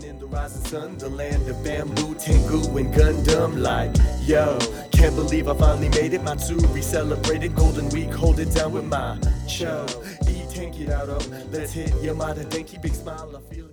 [0.00, 3.60] Living in the rising sun, the land of bamboo, Tengu, and Gundam.
[3.60, 3.94] Like,
[4.26, 4.58] yo,
[4.92, 6.22] can't believe I finally made it.
[6.22, 9.84] My Matsuri celebrated Golden Week, hold it down with my cho.
[10.28, 13.69] Eat tanky out of, let's hit Yamada Denki, big smile, I feel.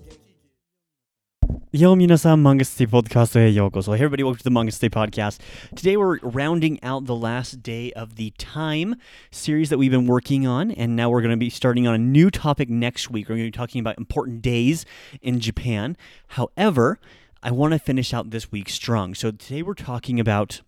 [1.74, 3.34] Yo, minasan, Manga Sensei Podcast.
[3.34, 3.84] Hey, yoko.
[3.84, 5.40] So, hey, everybody, welcome to the Manga Sensei Podcast.
[5.76, 8.96] Today, we're rounding out the last day of the time
[9.32, 11.98] series that we've been working on, and now we're going to be starting on a
[11.98, 13.28] new topic next week.
[13.28, 14.86] We're going to be talking about important days
[15.22, 15.98] in Japan.
[16.30, 17.00] However,
[17.44, 19.14] I want to finish out this week strong.
[19.14, 20.62] So, today, we're talking about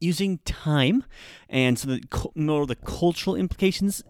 [0.00, 1.04] using time
[1.48, 2.02] and so the
[2.34, 4.02] more the cultural implications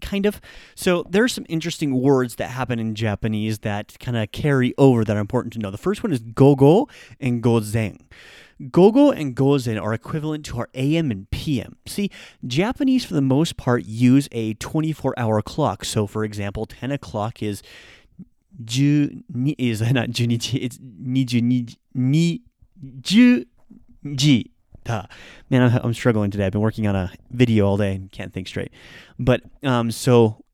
[0.00, 0.40] kind of.
[0.74, 5.04] So there are some interesting words that happen in Japanese that kind of carry over
[5.04, 5.70] that are important to know.
[5.70, 6.88] The first one is gogo
[7.20, 8.00] and gozen.
[8.70, 11.76] Gogo and gozen are equivalent to our AM and PM.
[11.86, 12.10] See,
[12.46, 15.84] Japanese for the most part use a 24 hour clock.
[15.84, 17.62] So for example, 10 o'clock is
[18.62, 23.44] 10is not 12 it's 22
[24.04, 24.53] 10
[24.84, 25.06] Duh.
[25.50, 26.46] Man, I'm, I'm, struggling today.
[26.46, 28.70] I've been working on a video all day and can't think straight.
[29.18, 30.44] But um, so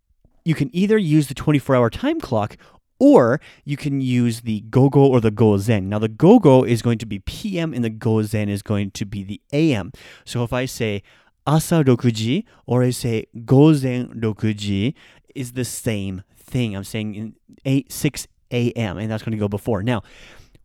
[0.44, 2.56] you can either use the 24 hour time clock
[3.00, 5.84] or you can use the gogo or the gozen.
[5.84, 9.24] Now, the gogo is going to be PM and the gozen is going to be
[9.24, 9.90] the AM.
[10.24, 11.02] So if I say
[11.46, 14.94] asa rokuji or I say gozen rokuji
[15.34, 16.76] is the same thing.
[16.76, 18.98] I'm saying in 8, 6 a.m.
[18.98, 19.82] and that's going to go before.
[19.82, 20.02] Now,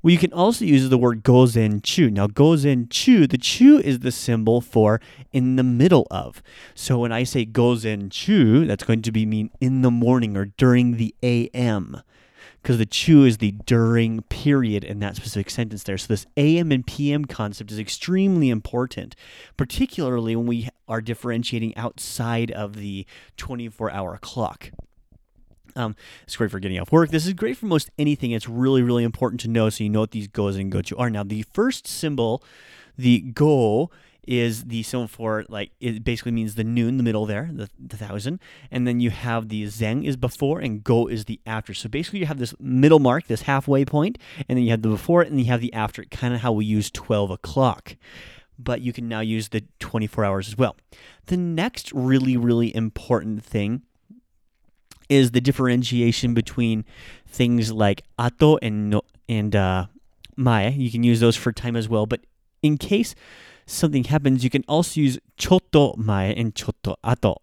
[0.05, 2.11] well, you can also use the word gozen chu.
[2.11, 5.01] Now, gozen chu, the chu is the symbol for
[5.33, 6.43] in the middle of.
[6.75, 10.45] So when I say gozen chu, that's going to be mean in the morning or
[10.45, 12.03] during the AM.
[12.61, 15.97] Because the chu is the during period in that specific sentence there.
[15.97, 19.15] So this AM and PM concept is extremely important,
[19.57, 24.69] particularly when we are differentiating outside of the 24 hour clock.
[25.75, 27.09] Um, it's great for getting off work.
[27.09, 28.31] This is great for most anything.
[28.31, 31.09] It's really, really important to know so you know what these goes and gochu are.
[31.09, 32.43] Now, the first symbol,
[32.97, 33.89] the go,
[34.27, 37.97] is the symbol for like it basically means the noon, the middle there, the, the
[37.97, 38.39] thousand,
[38.71, 41.73] and then you have the zen is before and go is the after.
[41.73, 44.17] So basically, you have this middle mark, this halfway point,
[44.49, 46.03] and then you have the before and you have the after.
[46.05, 47.95] Kind of how we use twelve o'clock,
[48.57, 50.75] but you can now use the twenty four hours as well.
[51.27, 53.83] The next really, really important thing
[55.09, 56.85] is the differentiation between
[57.27, 59.85] things like ato and no, and uh,
[60.35, 60.71] mae.
[60.71, 62.21] You can use those for time as well, but
[62.61, 63.15] in case
[63.65, 67.41] something happens, you can also use choto mae and choto ato,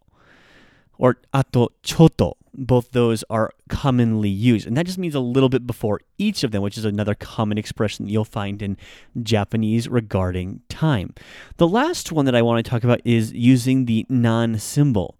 [0.98, 2.34] or ato choto.
[2.54, 6.50] Both those are commonly used, and that just means a little bit before each of
[6.50, 8.76] them, which is another common expression that you'll find in
[9.22, 11.14] Japanese regarding time.
[11.56, 15.16] The last one that I want to talk about is using the nan symbol.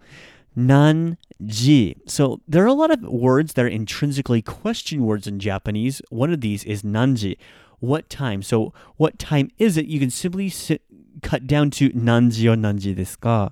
[1.42, 1.97] Nanji.
[2.06, 6.03] So there are a lot of words that are intrinsically question words in Japanese.
[6.10, 7.36] One of these is nanji.
[7.80, 8.42] What time?
[8.42, 9.86] So what time is it?
[9.86, 10.82] You can simply sit,
[11.22, 13.50] cut down to nanji or nanji desu ka.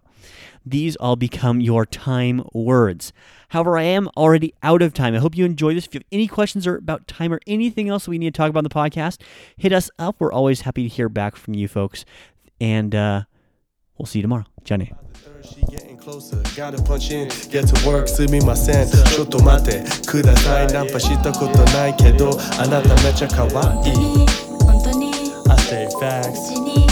[0.65, 3.13] These all become your time words.
[3.49, 5.15] However, I am already out of time.
[5.15, 5.87] I hope you enjoyed this.
[5.87, 8.51] If you have any questions or about time or anything else we need to talk
[8.51, 9.23] about in the podcast,
[9.57, 10.17] hit us up.
[10.19, 12.05] We're always happy to hear back from you folks.
[12.61, 13.23] And uh,
[13.99, 14.45] we'll see you tomorrow.
[14.63, 14.93] Johnny.
[16.01, 16.37] Closer.
[16.57, 24.27] Gotta punch in get to work すみませんちょっと待ってくださいナンパしたことないけどあなためちゃ可愛い
[24.65, 25.11] 本当に
[25.49, 26.90] I stay facts